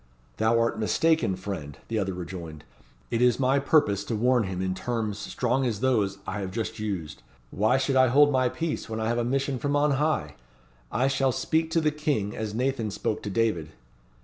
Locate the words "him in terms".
4.45-5.19